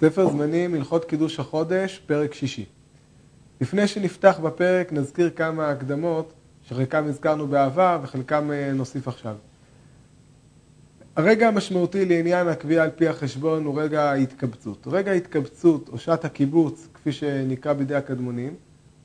[0.00, 2.64] ספר זמנים, הלכות קידוש החודש, פרק שישי.
[3.60, 9.36] לפני שנפתח בפרק נזכיר כמה הקדמות שחלקם הזכרנו בעבר וחלקם אה, נוסיף עכשיו.
[11.16, 14.86] הרגע המשמעותי לעניין הקביעה על פי החשבון הוא רגע ההתקבצות.
[14.90, 18.54] רגע ההתקבצות או שעת הקיבוץ, כפי שנקרא בידי הקדמונים,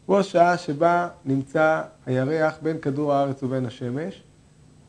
[0.05, 4.23] הוא השעה שבה נמצא הירח בין כדור הארץ ובין השמש,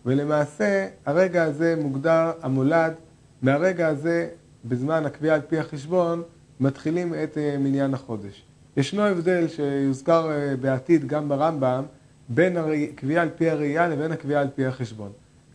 [0.06, 2.94] ולמעשה הרגע הזה מוגדר המולד,
[3.42, 4.28] מהרגע הזה
[4.68, 6.22] בזמן הקביעה על פי החשבון,
[6.60, 8.42] מתחילים את אה, מניין החודש.
[8.76, 11.84] ישנו הבדל שיוזכר אה, בעתיד גם ברמב"ם,
[12.28, 15.12] בין הקביעה על פי הראייה לבין הקביעה על פי החשבון.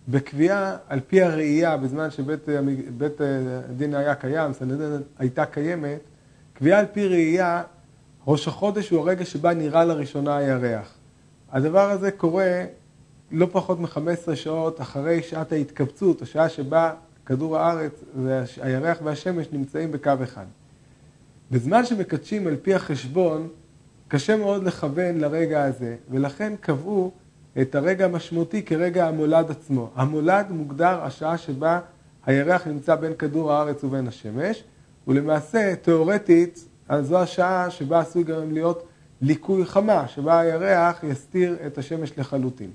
[0.07, 2.59] בקביעה על פי הראייה, בזמן שבית אה,
[3.69, 5.99] הדין היה קיים, סנדן הייתה קיימת,
[6.53, 7.63] קביעה על פי ראייה,
[8.27, 10.97] ראש החודש הוא הרגע שבה נראה לראשונה הירח.
[11.51, 12.63] הדבר הזה קורה
[13.31, 16.93] לא פחות מ-15 שעות אחרי שעת ההתקבצות, השעה שבה
[17.25, 20.45] כדור הארץ והירח והשמש נמצאים בקו אחד.
[21.51, 23.47] בזמן שמקדשים על פי החשבון,
[24.07, 27.11] קשה מאוד לכוון לרגע הזה, ולכן קבעו
[27.61, 29.89] את הרגע המשמעותי כרגע המולד עצמו.
[29.95, 31.79] המולד מוגדר השעה שבה
[32.25, 34.63] הירח נמצא בין כדור הארץ ובין השמש,
[35.07, 36.67] ולמעשה, תאורטית,
[37.01, 38.87] זו השעה שבה עשוי גם להיות
[39.21, 42.69] ליקוי חמה, שבה הירח יסתיר את השמש לחלוטין.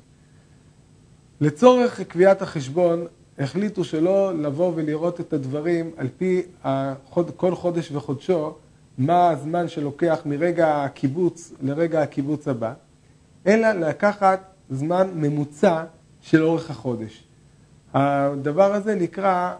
[1.41, 3.07] לצורך קביעת החשבון,
[3.39, 8.55] החליטו שלא לבוא ולראות את הדברים על פי החוד, כל חודש וחודשו,
[8.99, 12.73] מה הזמן שלוקח מרגע הקיבוץ לרגע הקיבוץ הבא,
[13.47, 15.85] אלא לקחת זמן ממוצע
[16.21, 17.25] של אורך החודש.
[17.95, 19.55] הדבר הזה נקרא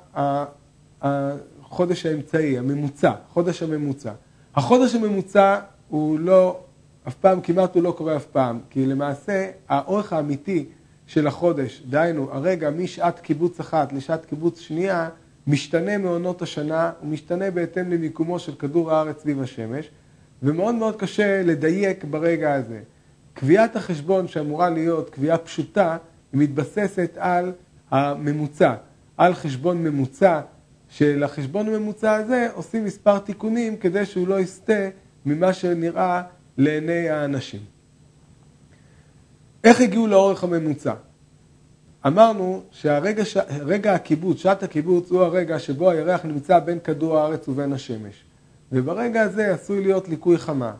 [1.03, 4.13] החודש האמצעי, הממוצע, חודש הממוצע.
[4.55, 6.61] החודש הממוצע הוא לא,
[7.09, 10.65] אף פעם, כמעט הוא לא קורה אף פעם, כי למעשה האורך האמיתי
[11.07, 15.09] של החודש, דהיינו הרגע משעת קיבוץ אחת לשעת קיבוץ שנייה,
[15.47, 19.91] משתנה מעונות השנה, הוא משתנה בהתאם למיקומו של כדור הארץ סביב השמש,
[20.43, 22.81] ומאוד מאוד קשה לדייק ברגע הזה.
[23.35, 25.97] קביעת החשבון שאמורה להיות קביעה פשוטה,
[26.33, 27.53] היא מתבססת על
[27.91, 28.75] הממוצע,
[29.17, 30.41] על חשבון ממוצע,
[30.89, 34.89] שלחשבון הממוצע הזה עושים מספר תיקונים כדי שהוא לא יסטה
[35.27, 36.23] ממה שנראה
[36.57, 37.76] לעיני האנשים.
[39.67, 40.95] איך הגיעו לאורך הממוצע?
[42.07, 48.25] אמרנו שהרגע הקיבוץ, שעת הקיבוץ, הוא הרגע שבו הירח נמצא בין כדור הארץ ובין השמש.
[48.73, 50.73] וברגע הזה עשוי להיות ליקוי חמה.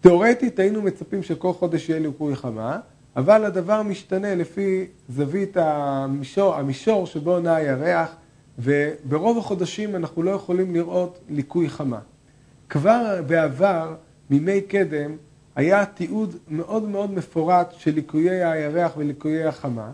[0.00, 2.78] תאורטית היינו מצפים שכל חודש יהיה ליקוי חמה,
[3.16, 8.16] אבל הדבר משתנה לפי זווית המישור, המישור שבו נע הירח,
[8.58, 11.98] וברוב החודשים אנחנו לא יכולים לראות ליקוי חמה.
[12.68, 13.94] כבר בעבר,
[14.30, 15.16] מימי קדם,
[15.56, 19.90] היה תיעוד מאוד מאוד מפורט של ליקויי הירח וליקויי החמה,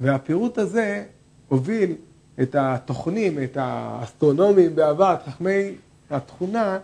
[0.00, 1.04] והפירוט הזה
[1.48, 1.94] הוביל
[2.42, 5.74] את התוכנים, את האסטרונומים בעבר, את חכמי
[6.10, 6.78] התכונה,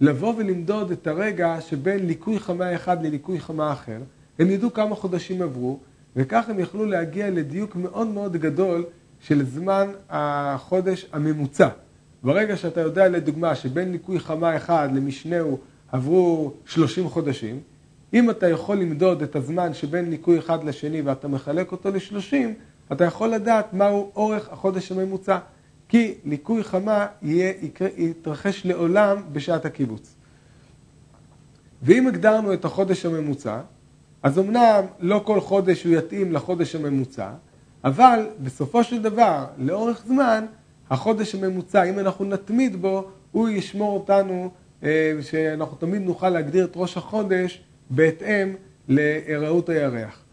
[0.00, 3.98] לבוא ולמדוד את הרגע שבין ליקוי חמה אחד לליקוי חמה אחר.
[4.38, 5.78] הם ידעו כמה חודשים עברו,
[6.16, 8.84] וכך הם יכלו להגיע לדיוק מאוד מאוד גדול
[9.20, 11.68] של זמן החודש הממוצע.
[12.22, 15.58] ברגע שאתה יודע לדוגמה שבין ליקוי חמה אחד למשנהו
[15.92, 17.60] עברו 30 חודשים,
[18.14, 22.54] אם אתה יכול למדוד את הזמן שבין ליקוי אחד לשני ואתה מחלק אותו לשלושים,
[22.92, 25.38] אתה יכול לדעת מהו אורך החודש הממוצע.
[25.88, 27.52] כי ליקוי חמה יהיה,
[27.96, 30.14] יתרחש לעולם בשעת הקיבוץ.
[31.82, 33.60] ואם הגדרנו את החודש הממוצע,
[34.22, 37.30] אז אמנם לא כל חודש הוא יתאים לחודש הממוצע,
[37.84, 40.46] אבל בסופו של דבר, לאורך זמן,
[40.90, 44.50] החודש הממוצע, אם אנחנו נתמיד בו, הוא ישמור אותנו,
[45.20, 48.54] שאנחנו תמיד נוכל להגדיר את ראש החודש בהתאם
[48.88, 50.24] להיראות הירח.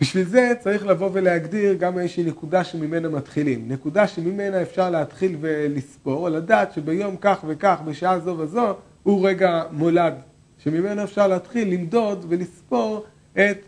[0.00, 3.68] בשביל זה צריך לבוא ולהגדיר גם איזושהי נקודה שממנה מתחילים.
[3.68, 10.14] נקודה שממנה אפשר להתחיל ולספור, לדעת שביום כך וכך, בשעה זו וזו, הוא רגע מולד,
[10.58, 13.58] שממנו אפשר להתחיל למדוד ולספור את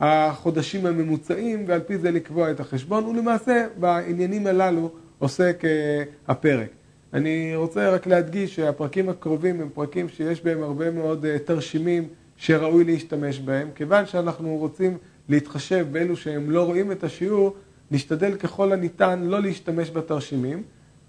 [0.00, 6.79] החודשים הממוצעים, ועל פי זה לקבוע את החשבון, ולמעשה בעניינים הללו עוסק אה, הפרק.
[7.14, 12.84] אני רוצה רק להדגיש שהפרקים הקרובים הם פרקים שיש בהם הרבה מאוד אה, תרשימים שראוי
[12.84, 13.68] להשתמש בהם.
[13.74, 14.98] כיוון שאנחנו רוצים
[15.28, 17.54] להתחשב באלו שהם לא רואים את השיעור,
[17.90, 20.62] נשתדל ככל הניתן לא להשתמש בתרשימים.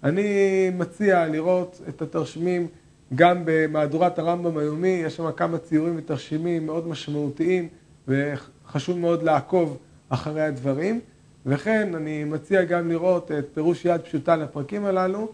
[0.04, 2.66] אני מציע לראות את התרשימים
[3.14, 7.68] גם במהדורת הרמב"ם היומי, יש שם כמה ציורים ותרשימים מאוד משמעותיים
[8.08, 9.78] וחשוב מאוד לעקוב
[10.08, 11.00] אחרי הדברים.
[11.46, 15.32] וכן, אני מציע גם לראות את פירוש יד פשוטה לפרקים הללו,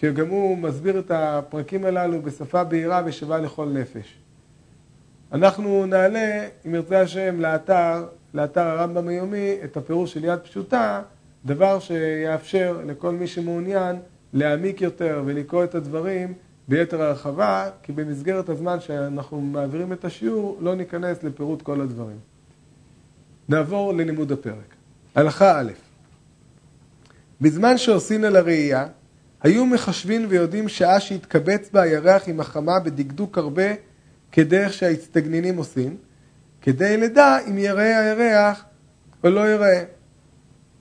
[0.00, 4.18] שגם הוא מסביר את הפרקים הללו בשפה בהירה ושווה לכל נפש.
[5.32, 11.02] אנחנו נעלה, אם ירצה השם, לאתר, לאתר הרמב"ם היומי, את הפירוש של יד פשוטה,
[11.44, 13.96] דבר שיאפשר לכל מי שמעוניין
[14.32, 16.34] להעמיק יותר ולקרוא את הדברים
[16.68, 22.18] ביתר הרחבה, כי במסגרת הזמן שאנחנו מעבירים את השיעור לא ניכנס לפירוט כל הדברים.
[23.48, 24.74] נעבור ללימוד הפרק.
[25.14, 25.72] הלכה א'
[27.40, 28.86] בזמן שעושים על הראייה,
[29.46, 33.62] היו מחשבים ויודעים שעה שהתקבץ בה הירח עם החמה בדקדוק הרבה
[34.32, 35.96] כדרך שההצטגנינים עושים,
[36.62, 38.64] כדי לדע אם יראה הירח
[39.24, 39.82] או לא יראה.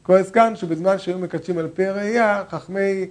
[0.03, 3.07] כבר הזכרנו שבזמן שהיו מקדשים על פי הראייה, חכמי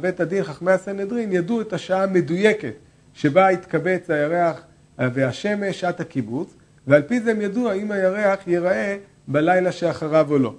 [0.00, 2.74] בית הדין, חכמי הסנהדרין, ידעו את השעה המדויקת
[3.14, 4.60] שבה התקבץ הירח
[4.98, 6.54] והשמש, שעת הקיבוץ,
[6.86, 8.96] ועל פי זה הם ידעו האם הירח ייראה
[9.28, 10.54] בלילה שאחריו או לא.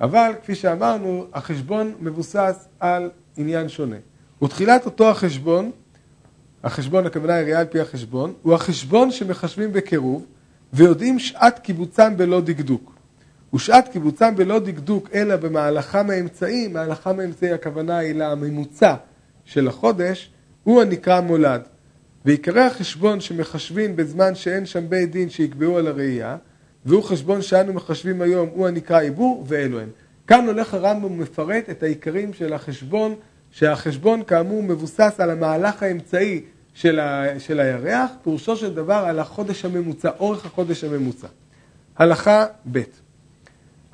[0.00, 3.10] אבל כפי שאמרנו, החשבון מבוסס על
[3.40, 3.96] עניין שונה.
[4.42, 5.70] ותחילת אותו החשבון,
[6.64, 10.26] החשבון הכוונה היא ראייה על פי החשבון, הוא החשבון שמחשבים בקירוב
[10.72, 12.94] ויודעים שעת קיבוצם בלא דקדוק.
[13.54, 18.94] ושעת קיבוצם בלא דקדוק אלא במהלכם האמצעי, מהלכם האמצעי הכוונה היא לממוצע
[19.44, 20.30] של החודש,
[20.64, 21.62] הוא הנקרא מולד.
[22.24, 26.36] ועיקרי החשבון שמחשבים בזמן שאין שם בית דין שיקבעו על הראייה,
[26.86, 29.88] והוא חשבון שאנו מחשבים היום, הוא הנקרא עיבור, ואלו הם.
[30.26, 33.14] כאן הולך הרמב"ם ומפרט את העיקרים של החשבון,
[33.50, 36.42] שהחשבון כאמור מבוסס על המהלך האמצעי
[36.74, 41.26] של, ה, של הירח, פירושו של דבר על החודש הממוצע, אורך החודש הממוצע.
[41.96, 42.80] הלכה ב'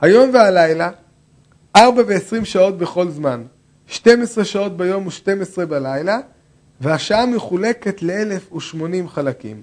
[0.00, 0.90] היום והלילה,
[1.76, 3.42] 4 ו-20 שעות בכל זמן,
[3.86, 6.18] 12 שעות ביום ו-12 בלילה,
[6.80, 9.62] והשעה מחולקת ל-1080 חלקים.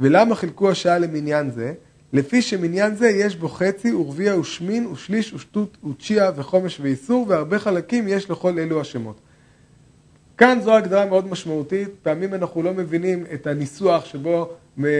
[0.00, 1.72] ולמה חילקו השעה למניין זה?
[2.12, 8.08] לפי שמניין זה יש בו חצי ורביע ושמין ושליש ושטות ותשיע וחומש ואיסור והרבה חלקים
[8.08, 9.20] יש לכל אלו השמות.
[10.36, 14.50] כאן זו הגדרה מאוד משמעותית, פעמים אנחנו לא מבינים את הניסוח שבו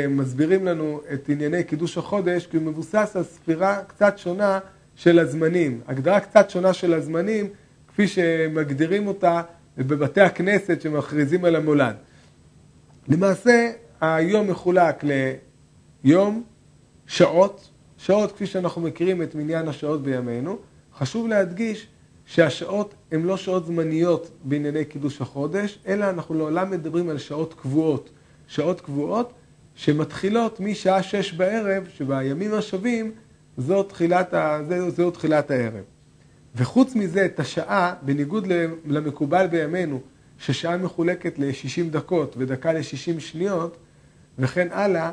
[0.09, 4.59] מסבירים לנו את ענייני קידוש החודש כי הוא מבוסס על ספירה קצת שונה
[4.97, 7.49] של הזמנים, הגדרה קצת שונה של הזמנים
[7.89, 9.43] כפי שמגדירים אותה
[9.79, 11.97] בבתי הכנסת שמכריזים על המולד.
[13.09, 13.71] למעשה
[14.01, 15.05] היום מחולק
[16.05, 16.43] ליום,
[17.07, 20.59] שעות, שעות כפי שאנחנו מכירים את מניין השעות בימינו,
[20.99, 21.87] חשוב להדגיש
[22.27, 28.11] שהשעות הן לא שעות זמניות בענייני קידוש החודש, אלא אנחנו לעולם מדברים על שעות קבועות.
[28.47, 29.33] שעות קבועות
[29.75, 33.13] שמתחילות משעה שש בערב, שבימים השווים
[33.57, 34.61] זו תחילת, ה...
[34.69, 35.85] זו, זו תחילת הערב.
[36.57, 38.47] וחוץ מזה, את השעה, בניגוד
[38.87, 40.01] למקובל בימינו,
[40.39, 43.77] ששעה מחולקת ל-60 דקות ודקה ל-60 שניות,
[44.39, 45.13] וכן הלאה,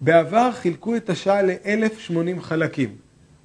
[0.00, 2.96] בעבר חילקו את השעה ל-1080 חלקים.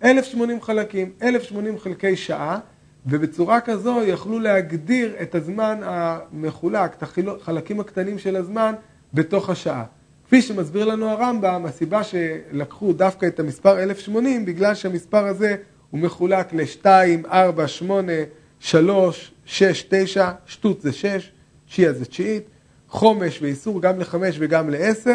[0.04, 2.60] 1080 חלקים, 1080 חלקי שעה,
[3.06, 8.74] ובצורה כזו יכלו להגדיר את הזמן המחולק, את החלקים הקטנים של הזמן,
[9.14, 9.84] בתוך השעה.
[10.26, 15.56] כפי שמסביר לנו הרמב"ם, הסיבה שלקחו דווקא את המספר 1080, בגלל שהמספר הזה
[15.90, 16.86] הוא מחולק ל-2,
[17.32, 18.14] 4, 8,
[18.60, 21.32] 3, 6, 9, שטות זה 6,
[21.68, 22.44] תשיעה זה תשיעית,
[22.88, 25.10] חומש ואיסור גם ל-5 וגם ל-10,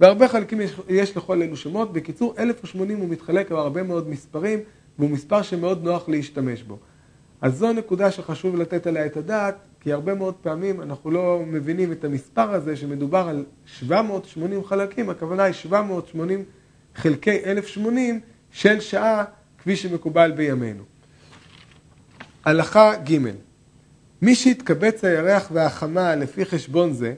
[0.00, 1.92] והרבה חלקים יש, יש לכל אלו שמות.
[1.92, 4.58] בקיצור, 1080 הוא מתחלק בהרבה מאוד מספרים,
[4.98, 6.78] והוא מספר שמאוד נוח להשתמש בו.
[7.40, 11.92] אז זו נקודה שחשוב לתת עליה את הדעת, כי הרבה מאוד פעמים אנחנו לא מבינים
[11.92, 16.44] את המספר הזה שמדובר על 780 חלקים, הכוונה היא 780
[16.94, 19.24] חלקי 1080 של שעה
[19.58, 20.82] כפי שמקובל בימינו.
[22.44, 23.18] הלכה ג'
[24.22, 27.14] מי שהתקבץ הירח והחמה לפי חשבון זה,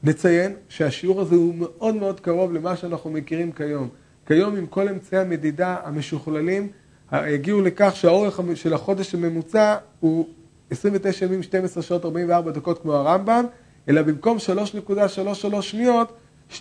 [0.02, 3.88] נציין שהשיעור הזה הוא מאוד מאוד קרוב למה שאנחנו מכירים כיום.
[4.26, 6.68] כיום עם כל אמצעי המדידה המשוכללים
[7.10, 10.28] הגיעו לכך שהאורך של החודש הממוצע הוא
[10.70, 13.44] 29 ימים, 12 שעות, 44 דקות כמו הרמב"ם,
[13.88, 16.12] אלא במקום 3.33 שניות,
[16.50, 16.58] 2.9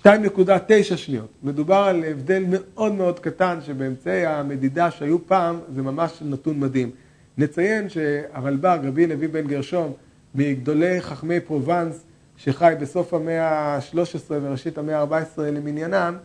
[0.96, 1.29] שניות.
[1.44, 6.91] מדובר על הבדל מאוד מאוד קטן שבאמצעי המדידה שהיו פעם זה ממש נתון מדהים.
[7.38, 9.94] נציין שהרלב"ג, רבי לוי בן גרשום,
[10.36, 12.03] מגדולי חכמי פרובנס,
[12.38, 13.96] שחי בסוף המאה ה-13
[14.29, 16.17] וראשית המאה ה-14 למניינם,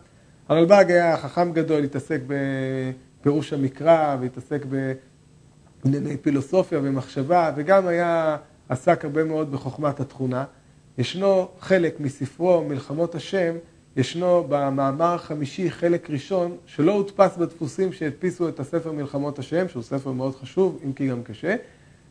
[0.49, 4.65] הרלב"ג היה חכם גדול, התעסק בפירוש המקרא והתעסק
[5.83, 8.37] בענייני פילוסופיה ומחשבה, וגם היה,
[8.69, 10.43] עסק הרבה מאוד בחוכמת התכונה.
[10.97, 13.55] ישנו חלק מספרו מלחמות השם,
[13.97, 20.11] ישנו במאמר החמישי חלק ראשון שלא הודפס בדפוסים שהדפיסו את הספר מלחמות השם, שהוא ספר
[20.11, 21.55] מאוד חשוב, אם כי גם קשה,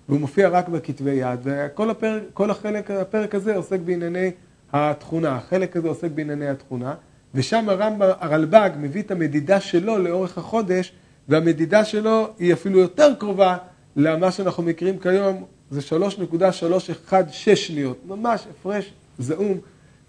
[0.08, 4.30] והוא מופיע רק בכתבי יד, וכל הפרק, כל החלק, הפרק הזה עוסק בענייני
[4.72, 6.94] התכונה, החלק הזה עוסק בענייני התכונה,
[7.34, 10.92] ושם הרמב"ם, הרלב"ג מביא את המדידה שלו לאורך החודש,
[11.28, 13.56] והמדידה שלו היא אפילו יותר קרובה
[13.96, 19.58] למה שאנחנו מכירים כיום, זה 3.316 שניות, ממש הפרש זעום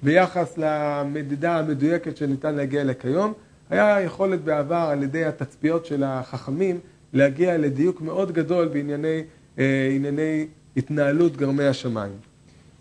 [0.03, 3.34] ביחס למדידה המדויקת שניתן להגיע אליה כיום.
[3.70, 6.79] היה יכולת בעבר על ידי התצפיות של החכמים
[7.13, 9.24] להגיע לדיוק מאוד גדול בענייני
[9.60, 9.98] אה,
[10.77, 12.13] התנהלות גרמי השמיים.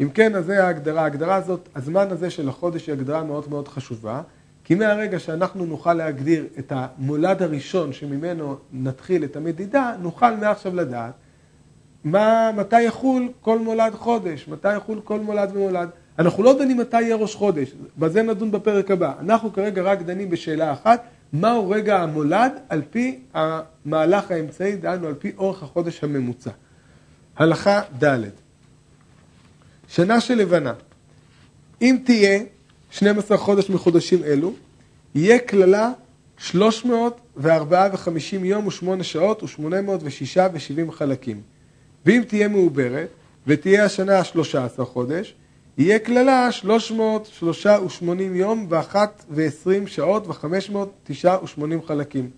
[0.00, 1.02] אם כן, אז זה ההגדרה.
[1.02, 4.22] ההגדרה הזאת, הזמן הזה של החודש היא הגדרה מאוד מאוד חשובה,
[4.64, 11.12] כי מהרגע שאנחנו נוכל להגדיר את המולד הראשון שממנו נתחיל את המדידה, נוכל מעכשיו לדעת
[12.04, 15.88] מה, מתי יחול כל מולד חודש, מתי יחול כל מולד ומולד.
[16.18, 19.12] אנחנו לא דנים מתי יהיה ראש חודש, בזה נדון בפרק הבא.
[19.21, 25.14] אנחנו כרגע רק דנים בשאלה אחת, מהו רגע המולד על פי המהלך האמצעי, דהיינו על
[25.14, 26.50] פי אורך החודש הממוצע.
[27.37, 28.21] הלכה ד'
[29.88, 30.73] שנה של לבנה,
[31.82, 32.40] אם תהיה
[32.90, 34.52] 12 חודש מחודשים אלו,
[35.14, 35.92] יהיה כללה
[36.38, 39.61] 304 ו-50 יום ו-8 שעות ו-806
[40.52, 41.51] ו-70 חלקים.
[42.06, 43.09] ואם תהיה מעוברת,
[43.47, 45.35] ותהיה השנה ה-13 חודש,
[45.78, 52.30] יהיה כללה 380 יום ואחת ועשרים שעות וחמש מאות תשעה ושמונים חלקים.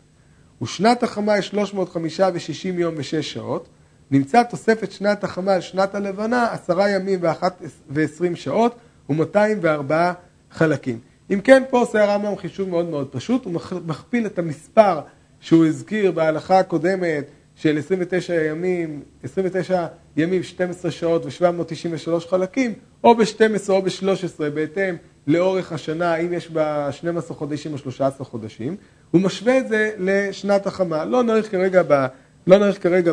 [0.63, 3.69] ושנת החמה היא 305 ושישים יום ושש שעות.
[4.11, 8.75] נמצא תוספת שנת החמה על שנת הלבנה עשרה ימים ואחת ועשרים שעות
[9.09, 10.13] ומאתיים וארבעה
[10.51, 10.99] חלקים.
[11.31, 13.53] אם כן, פה עושה הרמב"ם חישוב מאוד מאוד פשוט, הוא
[13.87, 15.01] מכפיל את המספר
[15.41, 17.25] שהוא הזכיר בהלכה הקודמת
[17.57, 22.73] של 29 ימים, 29 ימים, 12 שעות ו-793 חלקים,
[23.05, 24.97] או ב-12 או ב-13, בהתאם
[25.27, 28.77] לאורך השנה, אם יש בה 12 חודשים או 13 חודשים,
[29.11, 31.05] הוא משווה את זה לשנת החמה.
[31.05, 32.07] לא נאריך כרגע, ב,
[32.47, 33.13] לא נאריך כרגע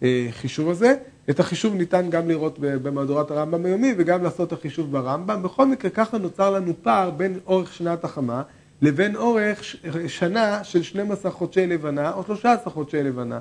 [0.00, 0.94] בחישוב הזה.
[1.30, 5.42] את החישוב ניתן גם לראות במהדורת הרמב"ם היומי וגם לעשות את החישוב ברמב"ם.
[5.42, 8.42] בכל מקרה, ככה נוצר לנו פער בין אורך שנת החמה
[8.82, 9.62] לבין אורך
[10.06, 13.40] שנה של 12 חודשי לבנה או 13 חודשי לבנה.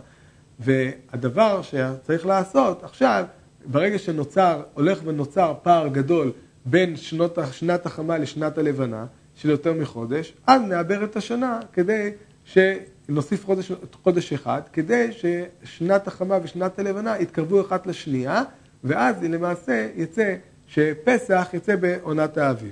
[0.60, 3.26] והדבר שצריך לעשות עכשיו,
[3.66, 6.32] ברגע שנוצר, הולך ונוצר פער גדול
[6.66, 12.12] בין שנות, שנת החמה לשנת הלבנה, של יותר מחודש, אז נעבר את השנה כדי
[12.46, 13.72] שנוסיף חודש,
[14.04, 18.44] חודש אחד, כדי ששנת החמה ושנת הלבנה יתקרבו אחת לשנייה,
[18.84, 20.36] ואז למעשה יצא
[20.68, 22.72] שפסח יצא בעונת האביב.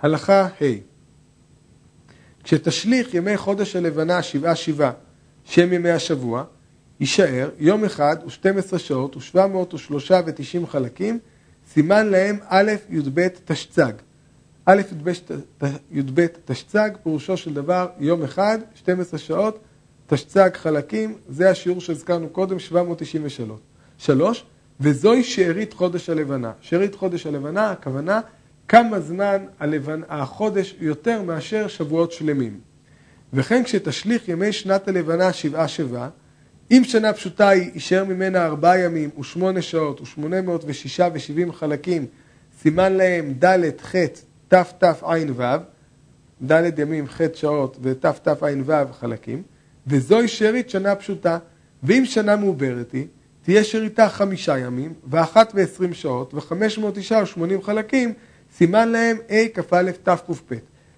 [0.00, 0.48] הלכה ה'
[2.44, 4.92] כשתשליך ימי חודש הלבנה שבעה שבעה,
[5.44, 6.44] שהם ימי השבוע,
[7.02, 9.92] יישאר יום אחד ו-12 שעות ו-703
[10.26, 11.18] ו-90 חלקים,
[11.72, 13.92] סימן להם א' י"ב תשצ"ג.
[14.66, 14.82] א'
[15.90, 19.58] י"ב תשצ"ג, פירושו של דבר יום אחד, 12 שעות,
[20.06, 23.60] תשצ"ג חלקים, זה השיעור שהזכרנו קודם, 793.
[23.98, 24.44] שלוש,
[24.80, 26.52] וזוהי שארית חודש הלבנה.
[26.60, 28.20] שארית חודש הלבנה, הכוונה
[28.68, 30.00] כמה זמן הלבנ...
[30.08, 32.60] החודש יותר מאשר שבועות שלמים.
[33.32, 36.08] וכן כשתשליך ימי שנת הלבנה שבעה שבעה,
[36.70, 42.06] אם שנה פשוטה היא, יישאר ממנה ארבעה ימים ושמונה שעות ושמונה מאות ושישה ושבעים חלקים,
[42.60, 43.94] סימן להם ד' ח'
[44.48, 45.42] תתע"ו,
[46.46, 49.42] ד' ימים ח' שעות ותתע"ו חלקים,
[49.86, 51.38] וזוהי שארית שנה פשוטה.
[51.82, 53.06] ואם שנה מעוברת היא,
[53.42, 58.12] תהיה שאריתה חמישה ימים ואחת ועשרים שעות וחמש מאות תשעה ושמונים חלקים,
[58.56, 60.52] סימן להם ה' כ"א תק"פ.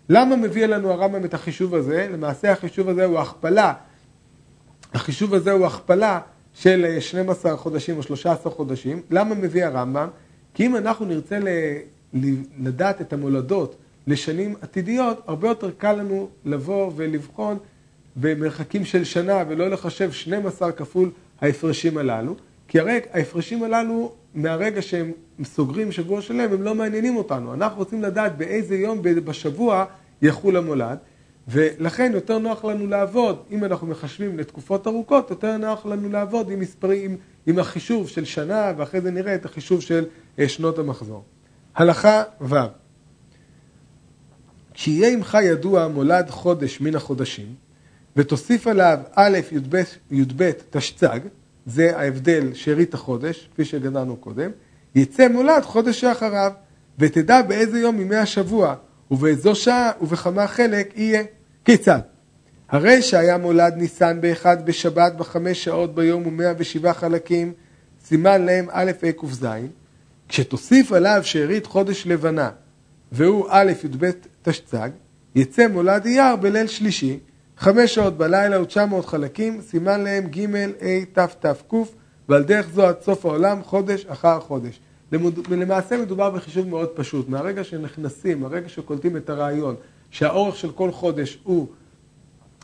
[0.09, 2.09] למה מביא לנו הרמב"ם את החישוב הזה?
[2.13, 3.73] למעשה החישוב הזה הוא הכפלה
[4.95, 6.21] החישוב הזה הוא הכפלה
[6.55, 9.03] של 12 חודשים או 13 חודשים.
[9.11, 10.09] למה מביא הרמב"ם?
[10.55, 11.39] כי אם אנחנו נרצה
[12.59, 17.59] לדעת את המולדות לשנים עתידיות, הרבה יותר קל לנו לבוא ולבחון
[18.17, 21.11] במרחקים של שנה ולא לחשב 12 כפול
[21.41, 22.35] ההפרשים הללו,
[22.69, 25.13] כי הרי ההפרשים הללו מהרגע שהם
[25.45, 27.55] סוגרים שבוע שלם הם לא מעניינים אותנו.
[27.55, 29.85] אנחנו רוצים לדעת באיזה יום בשבוע
[30.23, 30.99] יחול המולד.
[31.49, 36.61] ולכן יותר נוח לנו לעבוד, אם אנחנו מחשבים לתקופות ארוכות, יותר נוח לנו לעבוד עם
[36.61, 40.05] מספרים, עם החישוב של שנה, ואחרי זה נראה את החישוב של
[40.39, 41.25] אה, שנות המחזור.
[41.75, 42.55] הלכה ו'
[44.75, 47.55] כשיהיה עמך ידוע מולד חודש מן החודשים,
[48.17, 51.21] ותוסיף עליו א' י"ב, י"ב תשצ"ג,
[51.67, 54.51] זה ההבדל שארית החודש, כפי שגדלנו קודם,
[54.95, 56.53] יצא מולד חודש שאחריו,
[56.99, 58.75] ותדע באיזה יום מימי השבוע
[59.11, 61.23] ובאיזו שעה ובכמה חלק יהיה.
[61.65, 62.01] כיצד?
[62.69, 67.53] הרי שהיה מולד ניסן באחד בשבת בחמש שעות ביום ומאה ושבעה חלקים,
[68.05, 69.47] סימן להם א' ה' ק"ז,
[70.29, 72.51] כשתוסיף עליו שארית חודש לבנה,
[73.13, 74.11] והוא א' י"ב
[74.43, 74.91] תשצ"ג,
[75.35, 77.19] יצא מולד אייר בליל שלישי,
[77.59, 81.75] חמש שעות בלילה ותשע מאות חלקים, סימן להם ג' ה' ת' ת' ק',
[82.29, 84.81] ועל דרך זו עד סוף העולם, חודש אחר חודש.
[85.51, 89.75] למעשה מדובר בחישוב מאוד פשוט, מהרגע שנכנסים, מהרגע שקולטים את הרעיון,
[90.11, 91.67] שהאורך של כל חודש הוא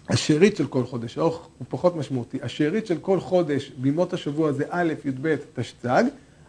[0.08, 4.64] השארית של כל חודש, האורך הוא פחות משמעותי, השארית של כל חודש בימות השבוע זה
[4.70, 6.04] א', י"ב, תשצ"ג,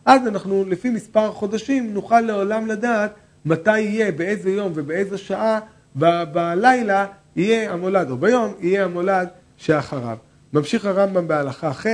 [0.05, 3.13] אז אנחנו לפי מספר החודשים נוכל לעולם לדעת
[3.45, 5.59] מתי יהיה, באיזה יום ובאיזה שעה
[5.95, 7.05] ב- בלילה
[7.35, 9.27] יהיה המולד, או ביום יהיה המולד
[9.57, 10.17] שאחריו.
[10.53, 11.85] ממשיך הרמב"ם בהלכה ח'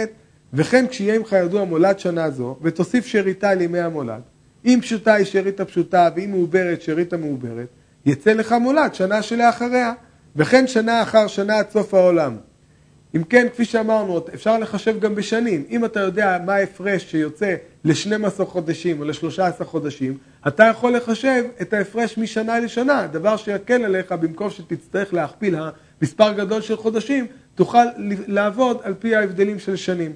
[0.53, 4.21] וכן כשיהיה עמך ידוע מולד שנה זו, ותוסיף שאריתה לימי המולד.
[4.65, 7.67] אם פשוטה היא שארית הפשוטה, ואם מעוברת שארית המעוברת,
[8.05, 9.93] יצא לך מולד שנה שלאחריה.
[10.37, 12.37] וכן שנה אחר שנה עד סוף העולם.
[13.15, 15.63] אם כן, כפי שאמרנו, אפשר לחשב גם בשנים.
[15.69, 21.73] אם אתה יודע מה ההפרש שיוצא ל-12 חודשים או ל-13 חודשים, אתה יכול לחשב את
[21.73, 25.55] ההפרש משנה לשנה, דבר שיקל עליך במקום שתצטרך להכפיל
[26.01, 27.85] מספר גדול של חודשים, תוכל
[28.27, 30.11] לעבוד על פי ההבדלים של שנים.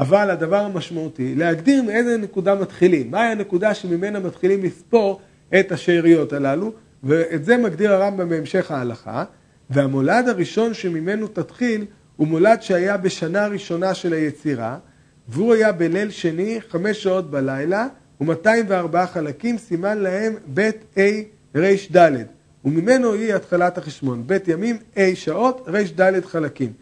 [0.00, 5.20] אבל הדבר המשמעותי, להגדיר מאיזה נקודה מתחילים, מהי הנקודה שממנה מתחילים לספור
[5.60, 6.72] את השאריות הללו,
[7.02, 9.24] ואת זה מגדיר הרמב"ם בהמשך ההלכה.
[9.70, 11.84] והמולד הראשון שממנו תתחיל
[12.16, 14.78] הוא מולד שהיה בשנה הראשונה של היצירה,
[15.28, 17.86] והוא היה בליל שני, חמש שעות בלילה,
[18.20, 21.00] ו-204 חלקים, סימן להם בית A
[21.56, 22.12] ר"ד,
[22.64, 26.72] וממנו היא התחלת החשבון, בית ימים A שעות, ר"ד חלקים.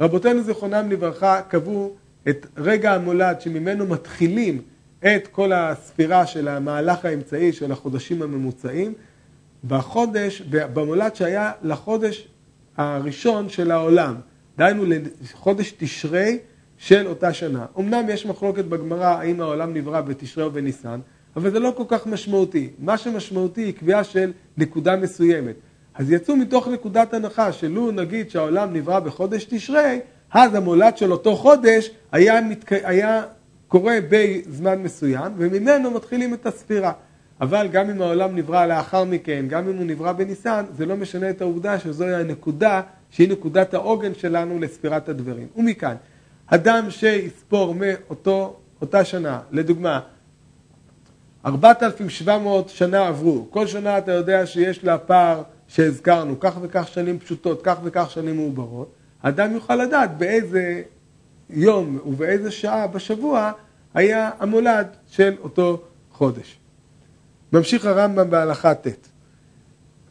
[0.00, 1.96] רבותינו זיכרונם לברכה קבעו
[2.28, 4.62] את רגע המולד שממנו מתחילים
[5.04, 8.94] את כל הספירה של המהלך האמצעי של החודשים הממוצעים,
[9.68, 12.28] בחודש, במולד שהיה לחודש
[12.76, 14.14] הראשון של העולם,
[14.58, 16.38] דהיינו לחודש תשרי
[16.78, 17.66] של אותה שנה.
[17.78, 21.00] אמנם יש מחלוקת בגמרא האם העולם נברא בתשרי או בניסן,
[21.36, 22.70] אבל זה לא כל כך משמעותי.
[22.78, 25.54] מה שמשמעותי היא קביעה של נקודה מסוימת.
[25.94, 29.98] אז יצאו מתוך נקודת הנחה שלו נגיד שהעולם נברא בחודש תשרי,
[30.32, 32.72] אז המולד של אותו חודש היה, מתק...
[32.72, 33.22] היה
[33.68, 36.92] קורה בזמן מסוים, וממנו מתחילים את הספירה.
[37.40, 41.30] אבל גם אם העולם נברא לאחר מכן, גם אם הוא נברא בניסן, זה לא משנה
[41.30, 45.46] את העובדה שזוהי הנקודה שהיא נקודת העוגן שלנו לספירת הדברים.
[45.56, 45.94] ומכאן,
[46.46, 50.00] אדם שיספור מאותה שנה, לדוגמה,
[51.46, 57.60] 4,700 שנה עברו, כל שנה אתה יודע שיש לה פער שהזכרנו, כך וכך שנים פשוטות,
[57.62, 60.82] כך וכך שנים מעוברות, אדם יוכל לדעת באיזה
[61.50, 63.52] יום ובאיזה שעה בשבוע
[63.94, 66.58] היה המולד של אותו חודש.
[67.52, 69.08] ממשיך הרמב"ם בהלכה ט'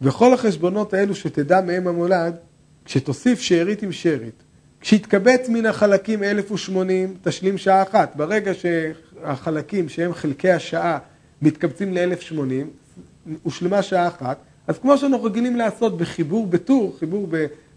[0.02, 2.36] וכל החשבונות האלו שתדע מהם המולד,
[2.86, 4.44] כשתוסיף שארית עם שארית,
[4.82, 8.16] כשיתקבץ מן החלקים 1080, תשלים שעה אחת.
[8.16, 10.98] ברגע שהחלקים שהם חלקי השעה
[11.42, 17.28] מתקבצים ל-1080, הושלמה שעה אחת, אז כמו שאנחנו רגילים לעשות בחיבור בטור, חיבור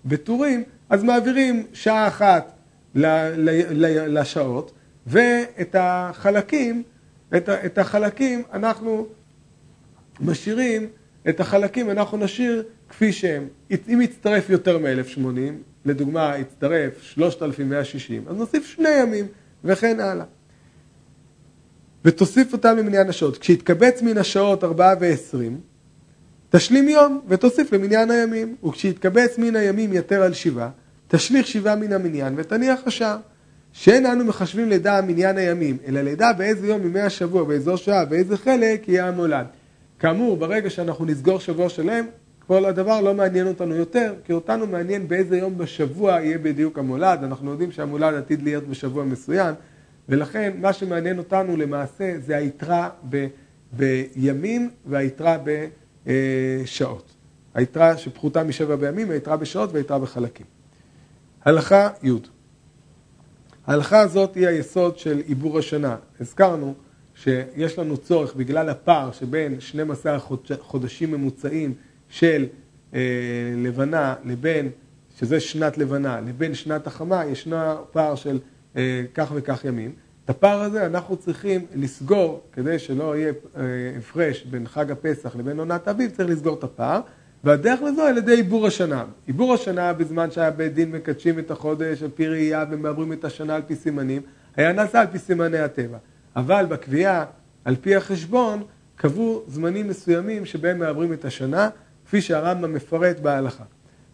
[0.04, 2.52] בטורים, אז מעבירים שעה אחת
[2.94, 4.72] לשעות,
[5.06, 6.82] ואת החלקים,
[7.36, 9.06] את החלקים אנחנו
[10.20, 10.86] משאירים
[11.28, 13.48] את החלקים, אנחנו נשאיר כפי שהם.
[13.88, 15.52] אם יצטרף יותר מ-1080,
[15.84, 19.26] לדוגמה יצטרף 3,160, אז נוסיף שני ימים
[19.64, 20.24] וכן הלאה.
[22.04, 23.38] ותוסיף אותם למניין השעות.
[23.38, 25.36] כשיתקבץ מן השעות 4 ו-20,
[26.50, 28.56] תשלים יום ותוסיף למניין הימים.
[28.64, 30.70] וכשיתקבץ מן הימים יתר על שבעה,
[31.10, 33.16] תשליך שבעה מן המניין ותניח השער.
[33.72, 38.36] שאין אנו מחשבים לידה מניין הימים, אלא לידה באיזה יום ימי השבוע, באיזו שעה, באיזה
[38.36, 39.46] חלק יהיה המולד.
[39.98, 42.06] כאמור, ברגע שאנחנו נסגור שבוע שלם,
[42.46, 47.20] כל הדבר לא מעניין אותנו יותר, כי אותנו מעניין באיזה יום בשבוע יהיה בדיוק המולד.
[47.24, 49.54] אנחנו יודעים שהמולד עתיד להיות בשבוע מסוים,
[50.08, 53.26] ולכן מה שמעניין אותנו למעשה זה היתרה ב,
[53.72, 55.36] בימים והיתרה
[56.06, 57.12] בשעות.
[57.54, 60.59] היתרה שפחותה משבע בימים, היתרה בשעות והיתרה בחלקים.
[61.44, 62.10] הלכה י'
[63.66, 65.96] ההלכה הזאת היא היסוד של עיבור השנה.
[66.20, 66.74] הזכרנו
[67.14, 70.18] שיש לנו צורך בגלל הפער שבין 12
[70.60, 71.74] חודשים ממוצעים
[72.08, 72.46] של
[72.94, 73.00] אה,
[73.56, 74.70] לבנה לבין,
[75.18, 77.56] שזה שנת לבנה, לבין שנת החמה, ישנו
[77.90, 78.38] פער של
[78.76, 79.92] אה, כך וכך ימים.
[80.24, 83.62] את הפער הזה אנחנו צריכים לסגור, כדי שלא יהיה אה,
[83.98, 87.00] הפרש בין חג הפסח לבין עונת האביב, צריך לסגור את הפער.
[87.44, 89.04] והדרך לזו על ידי עיבור השנה.
[89.26, 93.54] עיבור השנה בזמן שהיה בית דין מקדשים את החודש על פי ראייה ומעברים את השנה
[93.54, 94.22] על פי סימנים,
[94.56, 95.98] היה נעשה על פי סימני הטבע.
[96.36, 97.24] אבל בקביעה,
[97.64, 98.62] על פי החשבון,
[98.96, 101.68] קבעו זמנים מסוימים שבהם מעברים את השנה,
[102.06, 103.64] כפי שהרמב"ם מפרט בהלכה.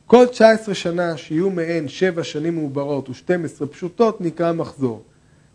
[0.06, 5.02] כל 19 שנה שיהיו מהן 7 שנים מעוברות ו-12 פשוטות נקרא מחזור.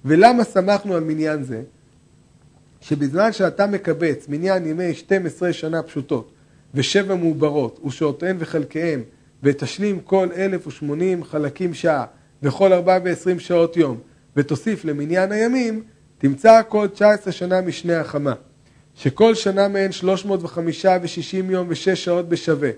[0.06, 1.62] ולמה שמחנו על מניין זה?
[2.82, 6.32] שבזמן שאתה מקבץ מניין ימי 12 שנה פשוטות
[6.74, 9.02] ושבע מעוברות ושעותיהן וחלקיהן
[9.44, 12.06] ותשלים כל 1080 חלקים שעה
[12.44, 13.98] וכל 420 שעות יום
[14.36, 15.84] ותוסיף למניין הימים,
[16.18, 18.34] תמצא כל 19 שנה משני החמה,
[18.96, 22.70] שכל שנה מהן 305 ו-60 יום ו-6 שעות בשווה,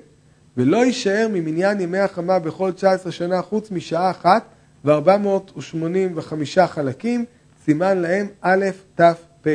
[0.58, 4.46] ולא יישאר ממניין ימי החמה בכל 19 שנה חוץ משעה אחת
[4.86, 7.26] ו-485 חלקים,
[7.66, 9.02] סימן להם א', ת',
[9.42, 9.48] פ'.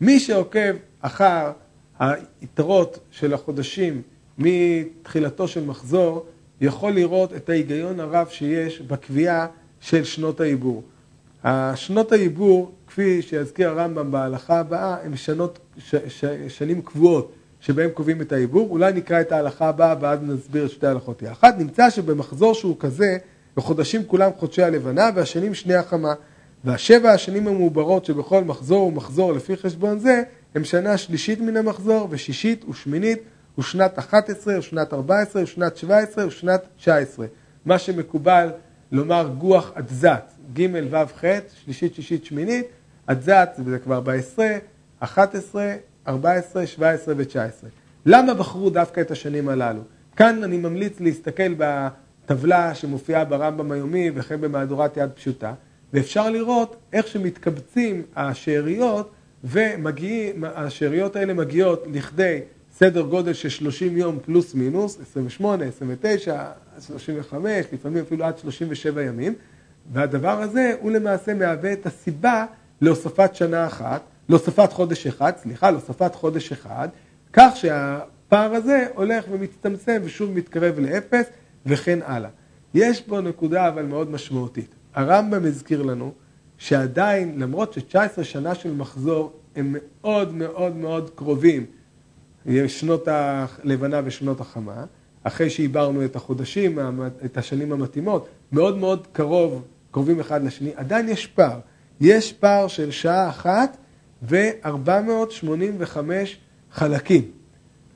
[0.00, 1.52] מי שעוקב אחר
[1.98, 4.02] היתרות של החודשים
[4.38, 6.26] מתחילתו של מחזור,
[6.60, 9.46] יכול לראות את ההיגיון הרב שיש בקביעה
[9.80, 10.82] של שנות העיבור.
[11.44, 18.20] השנות העיבור, כפי שיזכיר הרמב"ם בהלכה הבאה, הן שנות, ש, ש, שנים קבועות שבהן קובעים
[18.20, 18.70] את העיבור.
[18.70, 21.52] אולי נקרא את ההלכה הבאה ואז נסביר את שתי ההלכות יחד.
[21.58, 23.18] נמצא שבמחזור שהוא כזה,
[23.56, 26.14] בחודשים כולם חודשי הלבנה והשנים שני החמה.
[26.64, 30.22] והשבע השנים המעוברות שבכל מחזור ומחזור לפי חשבון זה,
[30.54, 33.18] הם שנה שלישית מן המחזור ושישית ושמינית
[33.58, 37.26] ושנת 11 ושנת 14 ושנת 17 ושנת 19.
[37.64, 38.50] מה שמקובל
[38.92, 41.24] לומר גוח אדזת, ג' ו' ח',
[41.64, 42.66] שלישית, שישית, שמינית,
[43.06, 44.40] אדזת זה כבר ב-10,
[45.00, 45.74] 11,
[46.08, 47.66] 14, 17 ו-19.
[48.06, 49.80] למה בחרו דווקא את השנים הללו?
[50.16, 55.54] כאן אני ממליץ להסתכל בטבלה שמופיעה ברמב"ם היומי וכן במהדורת יד פשוטה,
[55.92, 59.10] ואפשר לראות איך שמתקבצים השאריות
[59.44, 62.40] והשאריות האלה מגיעות לכדי
[62.72, 66.44] סדר גודל של 30 יום פלוס מינוס, 28, 29,
[66.80, 69.34] 35, לפעמים אפילו עד 37 ימים,
[69.92, 72.46] והדבר הזה הוא למעשה מהווה את הסיבה
[72.80, 76.88] להוספת שנה אחת, להוספת חודש אחד, סליחה, להוספת חודש אחד,
[77.32, 81.26] כך שהפער הזה הולך ומצטמצם ושוב מתקרב לאפס
[81.66, 82.30] וכן הלאה.
[82.74, 84.74] יש פה נקודה אבל מאוד משמעותית.
[84.94, 86.12] הרמב"ם הזכיר לנו
[86.58, 91.66] שעדיין, למרות ש-19 שנה של מחזור הם מאוד מאוד מאוד קרובים
[92.66, 94.84] שנות הלבנה ושנות החמה,
[95.22, 96.78] אחרי שעיברנו את החודשים,
[97.24, 101.58] את השנים המתאימות, מאוד מאוד קרוב, קרובים אחד לשני, עדיין יש פער.
[102.00, 103.76] יש פער של שעה אחת
[104.22, 105.96] ו-485
[106.72, 107.30] חלקים.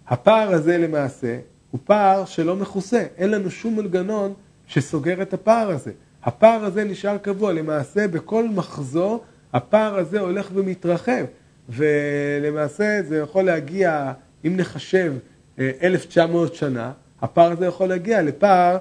[0.08, 1.38] הפער הזה למעשה
[1.70, 4.34] הוא פער שלא מכוסה, אין לנו שום מנגנון
[4.66, 5.92] שסוגר את הפער הזה.
[6.24, 11.24] הפער הזה נשאר קבוע, למעשה בכל מחזור הפער הזה הולך ומתרחב,
[11.68, 14.12] ולמעשה זה יכול להגיע
[14.44, 15.14] אם נחשב
[15.58, 18.78] 1,900 אה, שנה, הפער הזה יכול להגיע לפער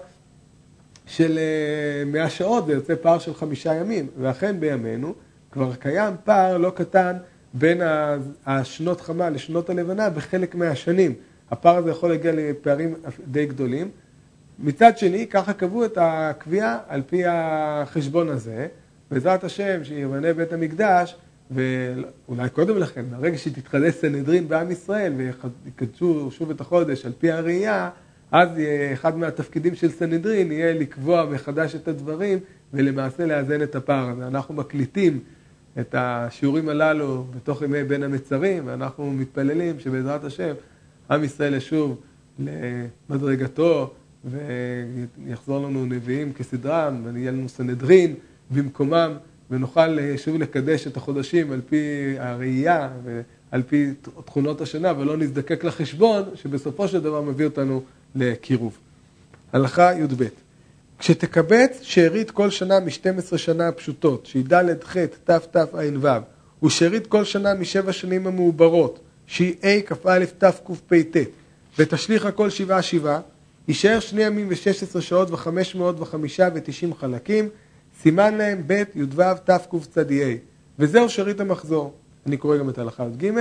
[1.06, 1.40] של
[2.06, 5.14] 100 אה, שעות, זה יוצא פער של חמישה ימים, ואכן בימינו
[5.52, 7.18] כבר קיים פער לא קטן
[7.54, 7.82] בין
[8.46, 11.14] השנות חמה לשנות הלבנה בחלק מהשנים.
[11.52, 12.96] הפער הזה יכול להגיע לפערים
[13.28, 13.92] די גדולים.
[14.60, 18.68] מצד שני, ככה קבעו את הקביעה על פי החשבון הזה,
[19.12, 21.16] בעזרת השם שיבנה בית המקדש
[21.52, 25.14] ואולי קודם לכן, ברגע שתתחדש סנהדרין בעם ישראל
[25.66, 27.90] ויקדשו שוב את החודש על פי הראייה,
[28.32, 28.50] אז
[28.94, 32.40] אחד מהתפקידים של סנהדרין יהיה לקבוע מחדש את הדברים
[32.74, 34.28] ולמעשה לאזן את הפער הזה.
[34.28, 35.20] אנחנו מקליטים
[35.80, 40.54] את השיעורים הללו בתוך ימי בין המצרים, ואנחנו מתפללים שבעזרת השם
[41.12, 42.02] עם ישראל ישוב
[42.40, 43.94] למדרגתו
[44.26, 48.16] ויחזור לנו נביאים כסדרם ויהיה לנו סנהדרין
[48.52, 49.12] במקומם.
[49.52, 53.92] ונוכל אה, שוב לקדש את החודשים על פי הראייה ועל פי
[54.26, 57.82] תכונות השנה, ולא נזדקק לחשבון, שבסופו של דבר מביא אותנו
[58.16, 58.78] לקירוב.
[59.54, 60.24] הלכה י"ב
[61.00, 67.08] כשתקבץ שארית כל שנה מ-12 שנה הפשוטות, שהיא ד' ח' ת' ת' ע' ו', ושארית
[67.08, 71.18] כל שנה משבע שנים המעוברות, שהיא ה' כ"א ת' קפ"ט,
[71.78, 73.20] ותשליך הכל שבעה שבעה,
[73.68, 77.50] יישאר שני ימים ושש עשרה שעות וחמש מאות וחמישה ותשעים חלקים,
[78.02, 80.02] סימן להם ב' י"ו תקצ"ה,
[80.80, 81.94] וזהו שארית המחזור.
[82.26, 83.32] אני קורא גם את הלכה י"ג,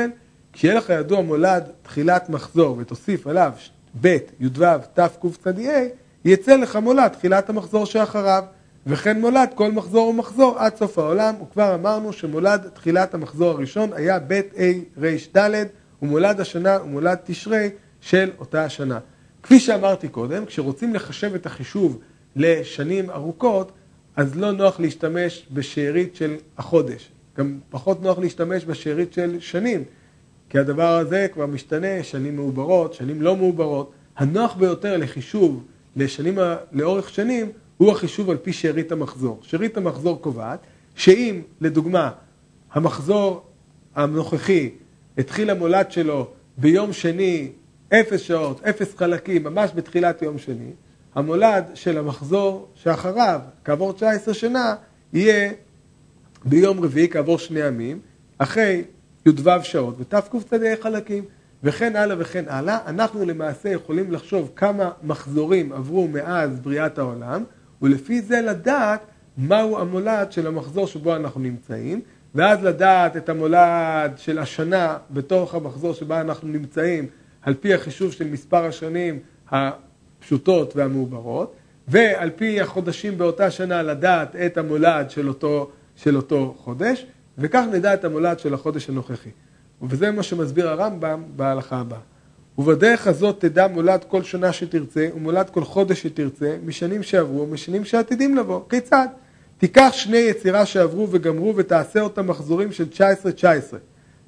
[0.53, 3.53] כשיהיה לך ידוע מולד תחילת מחזור ותוסיף עליו
[4.01, 5.87] ב' י"ו תקצ"ה,
[6.25, 8.45] יצא לך מולד תחילת המחזור שאחריו,
[8.87, 14.19] וכן מולד כל מחזור ומחזור עד סוף העולם, וכבר אמרנו שמולד תחילת המחזור הראשון היה
[14.19, 15.65] ב' ה' ר' ד',
[16.03, 18.99] ומולד השנה ומולד תשרי של אותה השנה.
[19.43, 21.99] כפי שאמרתי קודם, כשרוצים לחשב את החישוב
[22.37, 23.73] לשנים ארוכות,
[24.17, 27.11] אז לא נוח להשתמש בשארית של החודש.
[27.39, 29.85] גם פחות נוח להשתמש בשארית של שנים,
[30.49, 33.93] כי הדבר הזה כבר משתנה, שנים מעוברות, שנים לא מעוברות.
[34.17, 35.65] הנוח ביותר לחישוב
[35.97, 36.39] לשנים,
[36.73, 39.39] לאורך שנים הוא החישוב על פי שארית המחזור.
[39.43, 40.61] שארית המחזור קובעת
[40.95, 42.11] שאם, לדוגמה,
[42.73, 43.43] המחזור
[43.95, 44.71] הנוכחי
[45.19, 47.49] התחיל המולד שלו ביום שני,
[47.95, 50.71] אפס שעות, אפס חלקים, ממש בתחילת יום שני,
[51.15, 54.75] המולד של המחזור שאחריו, כעבור 19 שנה,
[55.13, 55.53] יהיה
[56.45, 58.01] ביום רביעי כעבור שני ימים,
[58.39, 58.85] אחרי
[59.27, 61.25] י"ו שעות ותקצ"ה חלקים,
[61.65, 62.79] וכן הלאה וכן הלאה.
[62.87, 67.45] אנחנו למעשה יכולים לחשוב כמה מחזורים עברו מאז בריאת העולם,
[67.83, 69.01] ולפי זה לדעת
[69.39, 72.01] מהו המולד של המחזור שבו אנחנו נמצאים,
[72.35, 77.07] ואז לדעת את המולד של השנה בתוך המחזור שבה אנחנו נמצאים,
[77.43, 79.19] על פי החישוב של מספר השנים
[79.51, 81.55] הפשוטות והמעוברות,
[81.89, 87.07] ועל פי החודשים באותה שנה לדעת את המולד של אותו, של אותו חודש,
[87.39, 89.31] וכך נדע את המולד של החודש הנוכחי.
[89.83, 91.99] וזה מה שמסביר הרמב"ם בהלכה הבאה.
[92.59, 98.37] ובדרך הזאת תדע מולד כל שנה שתרצה, ומולד כל חודש שתרצה, משנים שעברו ומשנים שעתידים
[98.37, 98.61] לבוא.
[98.69, 99.09] כיצד?
[99.59, 102.97] תיקח שני יצירה שעברו וגמרו ותעשה אותם מחזורים של 19-19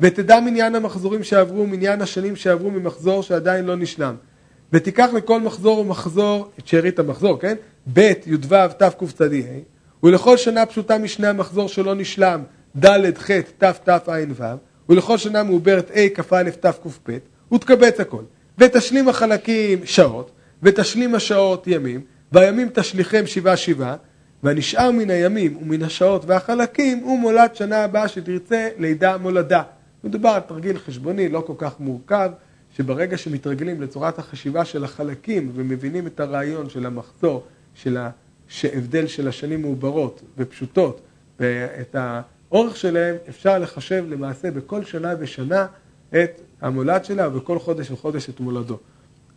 [0.02, 4.14] ותדע מניין המחזורים שעברו, מניין השנים שעברו ממחזור שעדיין לא נשלם
[4.72, 7.54] ותיקח לכל מחזור ומחזור את שארית המחזור, כן?
[7.92, 9.24] ב' י"ו תקצ"ה
[10.02, 12.42] ולכל שנה פשוטה משני המחזור שלא נשלם
[12.76, 14.12] ד' ח' תתע"ו
[14.88, 17.18] ולכל שנה מעוברת ה' כ"א תקפ"ב
[17.54, 18.22] ותקבץ הכל
[18.58, 20.30] ותשלים החלקים שעות
[20.62, 22.00] ותשלים השעות ימים
[22.32, 23.96] והימים תשליכם שבעה שבעה
[24.42, 29.62] והנשאר מן הימים ומן השעות והחלקים הוא מולד שנה הבאה שתרצה לידה מולדה.
[30.04, 32.30] מדובר על תרגיל חשבוני לא כל כך מורכב,
[32.76, 37.96] שברגע שמתרגלים לצורת החשיבה של החלקים ומבינים את הרעיון של המחזור, של
[38.64, 41.00] ההבדל של השנים מעוברות ופשוטות
[41.40, 45.66] ואת האורך שלהם, אפשר לחשב למעשה בכל שנה ושנה
[46.10, 48.78] את המולד שלה ובכל חודש וחודש את מולדו.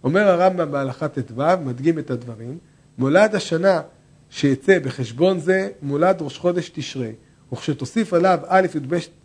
[0.03, 2.57] אומר הרמב"ם בהלכה ט"ו, מדגים את הדברים,
[2.97, 3.81] מולד השנה
[4.29, 7.11] שיצא בחשבון זה מולד ראש חודש תשרי,
[7.53, 8.67] וכשתוסיף עליו א'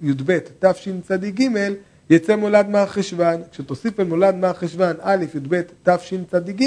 [0.03, 1.43] י"ב תשצ"ג
[2.11, 6.65] יצא מולד מר חשוון, כשתוסיף על מולד מר חשוון א' י"ב תשצ"ג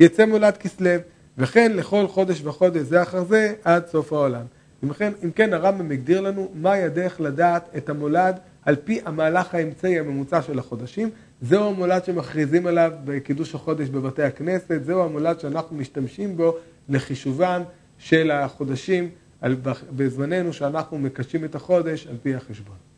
[0.00, 0.90] יצא מולד כסלו,
[1.38, 4.44] וכן לכל חודש וחודש זה אחר זה עד סוף העולם.
[4.84, 9.54] אם כן, אם כן הרמב"ם הגדיר לנו מהי הדרך לדעת את המולד על פי המהלך
[9.54, 11.10] האמצעי הממוצע של החודשים,
[11.42, 16.56] זהו המולד שמכריזים עליו בקידוש החודש בבתי הכנסת, זהו המולד שאנחנו משתמשים בו
[16.88, 17.62] לחישובם
[17.98, 19.08] של החודשים
[19.96, 22.89] בזמננו שאנחנו מקשים את החודש על פי החשבון.